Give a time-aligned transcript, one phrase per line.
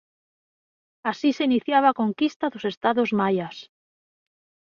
[1.11, 3.55] Así se iniciaba a conquista dos estados maias.